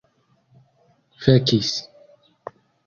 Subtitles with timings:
[1.21, 1.71] fekis